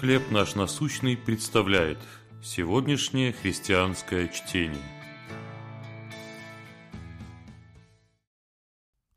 «Хлеб 0.00 0.30
наш 0.30 0.54
насущный» 0.54 1.16
представляет 1.16 1.98
сегодняшнее 2.42 3.32
христианское 3.32 4.28
чтение. 4.28 4.82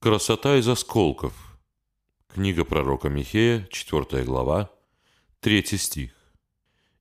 Красота 0.00 0.56
из 0.56 0.66
осколков. 0.66 1.60
Книга 2.26 2.64
пророка 2.64 3.08
Михея, 3.08 3.68
4 3.70 4.24
глава, 4.24 4.72
3 5.38 5.64
стих. 5.78 6.12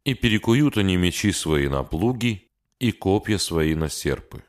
«И 0.04 0.14
перекуют 0.14 0.78
они 0.78 0.96
мечи 0.96 1.32
свои 1.32 1.68
на 1.68 1.84
плуги, 1.84 2.52
и 2.78 2.92
копья 2.92 3.40
свои 3.40 3.74
на 3.74 3.90
серпы». 3.90 4.44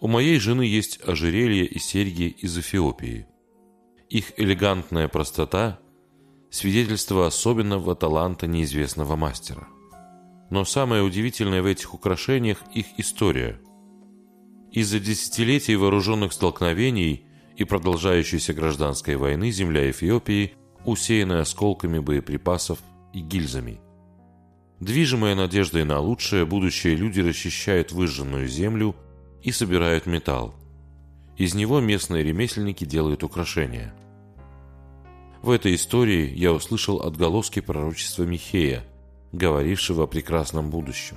У 0.00 0.06
моей 0.06 0.38
жены 0.38 0.62
есть 0.62 1.00
ожерелье 1.02 1.66
и 1.66 1.80
серьги 1.80 2.28
из 2.28 2.56
Эфиопии. 2.56 3.26
Их 4.10 4.32
элегантная 4.38 5.08
простота– 5.08 5.80
свидетельство 6.52 7.26
особенного 7.26 7.96
таланта 7.96 8.46
неизвестного 8.46 9.16
мастера. 9.16 9.66
Но 10.50 10.64
самое 10.64 11.02
удивительное 11.02 11.62
в 11.62 11.66
этих 11.66 11.94
украшениях– 11.94 12.62
их 12.74 12.86
история. 12.98 13.58
Из-за 14.70 15.00
десятилетий 15.00 15.74
вооруженных 15.74 16.32
столкновений 16.32 17.24
и 17.56 17.64
продолжающейся 17.64 18.54
гражданской 18.54 19.16
войны 19.16 19.50
земля 19.50 19.90
Эфиопии 19.90 20.52
усеяна 20.84 21.40
осколками 21.40 21.98
боеприпасов 21.98 22.78
и 23.12 23.20
гильзами. 23.20 23.80
Движимая 24.78 25.34
надеждой 25.34 25.84
на 25.84 25.98
лучшее, 25.98 26.46
будущее 26.46 26.94
люди 26.94 27.20
расчищают 27.20 27.90
выжженную 27.90 28.46
землю– 28.46 28.94
и 29.42 29.50
собирают 29.50 30.06
металл. 30.06 30.54
Из 31.36 31.54
него 31.54 31.80
местные 31.80 32.22
ремесленники 32.22 32.84
делают 32.84 33.22
украшения. 33.22 33.94
В 35.42 35.50
этой 35.50 35.74
истории 35.74 36.32
я 36.36 36.52
услышал 36.52 37.00
отголоски 37.00 37.58
пророчества 37.58 38.22
Михея, 38.22 38.84
говорившего 39.32 40.04
о 40.04 40.06
прекрасном 40.06 40.70
будущем. 40.70 41.16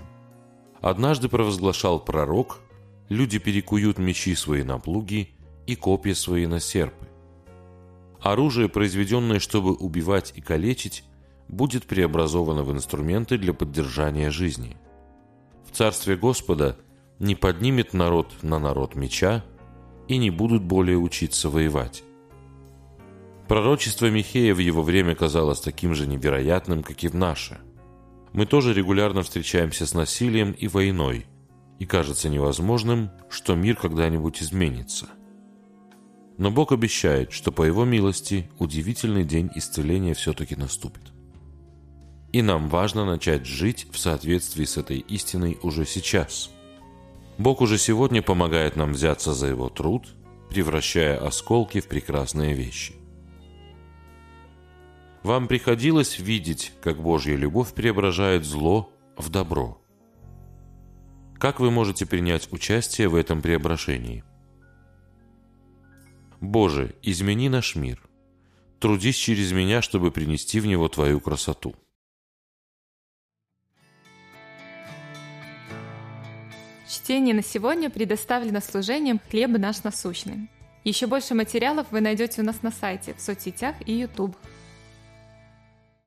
Однажды 0.81 1.29
провозглашал 1.29 1.99
пророк, 1.99 2.59
люди 3.07 3.37
перекуют 3.37 3.99
мечи 3.99 4.33
свои 4.33 4.63
на 4.63 4.79
плуги 4.79 5.29
и 5.67 5.75
копья 5.75 6.15
свои 6.15 6.47
на 6.47 6.59
серпы. 6.59 7.07
Оружие, 8.19 8.67
произведенное, 8.67 9.39
чтобы 9.39 9.75
убивать 9.75 10.33
и 10.35 10.41
калечить, 10.41 11.03
будет 11.47 11.85
преобразовано 11.85 12.63
в 12.63 12.71
инструменты 12.71 13.37
для 13.37 13.53
поддержания 13.53 14.31
жизни. 14.31 14.75
В 15.69 15.75
Царстве 15.75 16.15
Господа 16.15 16.79
не 17.19 17.35
поднимет 17.35 17.93
народ 17.93 18.33
на 18.41 18.57
народ 18.57 18.95
меча 18.95 19.45
и 20.07 20.17
не 20.17 20.31
будут 20.31 20.63
более 20.63 20.97
учиться 20.97 21.47
воевать. 21.47 22.03
Пророчество 23.47 24.09
Михея 24.09 24.53
в 24.53 24.59
его 24.59 24.81
время 24.81 25.15
казалось 25.15 25.59
таким 25.59 25.93
же 25.93 26.07
невероятным, 26.07 26.83
как 26.83 27.03
и 27.03 27.07
в 27.07 27.15
наше. 27.15 27.59
Мы 28.33 28.45
тоже 28.45 28.73
регулярно 28.73 29.21
встречаемся 29.21 29.85
с 29.85 29.93
насилием 29.93 30.51
и 30.51 30.67
войной, 30.67 31.25
и 31.79 31.85
кажется 31.85 32.29
невозможным, 32.29 33.11
что 33.29 33.55
мир 33.55 33.75
когда-нибудь 33.75 34.41
изменится. 34.41 35.07
Но 36.37 36.51
Бог 36.51 36.71
обещает, 36.71 37.31
что 37.31 37.51
по 37.51 37.63
Его 37.63 37.85
милости 37.85 38.49
удивительный 38.59 39.23
день 39.23 39.49
исцеления 39.55 40.13
все-таки 40.13 40.55
наступит. 40.55 41.13
И 42.33 42.41
нам 42.41 42.67
важно 42.67 43.05
начать 43.05 43.45
жить 43.45 43.87
в 43.91 43.97
соответствии 43.97 44.65
с 44.65 44.75
этой 44.77 44.99
истиной 44.99 45.57
уже 45.61 45.85
сейчас– 45.85 46.49
Бог 47.37 47.59
уже 47.61 47.77
сегодня 47.77 48.21
помогает 48.21 48.75
нам 48.77 48.93
взяться 48.93 49.33
за 49.33 49.47
его 49.47 49.67
труд, 49.69 50.15
превращая 50.49 51.17
осколки 51.17 51.81
в 51.81 51.87
прекрасные 51.87 52.53
вещи. 52.53 52.95
Вам 55.25 55.47
приходилось 55.47 56.19
видеть, 56.19 56.71
как 56.83 57.01
Божья 57.01 57.35
любовь 57.35 57.73
преображает 57.73 58.45
зло 58.45 58.93
в 59.17 59.31
добро. 59.31 59.81
Как 61.39 61.59
вы 61.59 61.71
можете 61.71 62.05
принять 62.05 62.47
участие 62.53 63.07
в 63.07 63.15
этом 63.15 63.41
преображении? 63.41 64.23
Боже, 66.41 66.93
измени 67.01 67.49
наш 67.49 67.73
мир. 67.75 68.07
Трудись 68.79 69.15
через 69.15 69.51
меня, 69.51 69.81
чтобы 69.81 70.11
принести 70.11 70.59
в 70.59 70.67
него 70.67 70.87
Твою 70.89 71.19
красоту. 71.19 71.73
Чтение 76.87 77.33
на 77.33 77.41
сегодня 77.41 77.89
предоставлено 77.89 78.61
служением 78.61 79.19
«Хлеб 79.31 79.57
наш 79.57 79.83
насущный». 79.83 80.51
Еще 80.83 81.07
больше 81.07 81.33
материалов 81.33 81.87
вы 81.89 82.01
найдете 82.01 82.41
у 82.41 82.45
нас 82.45 82.61
на 82.61 82.69
сайте, 82.69 83.15
в 83.15 83.19
соцсетях 83.19 83.75
и 83.87 83.91
YouTube. 83.91 84.37